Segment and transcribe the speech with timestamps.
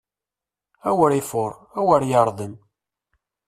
[0.89, 2.53] Awer ifuṛ, awer yeṛdem!